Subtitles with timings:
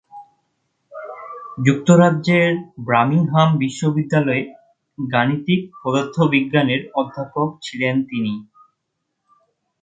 [1.65, 2.51] যুক্তরাজ্যের
[2.87, 4.43] বার্মিংহাম বিশ্ববিদ্যালয়ে
[4.97, 8.33] গাণিতিক পদার্থবিজ্ঞানের অধ্যাপক ছিলেন তিনি।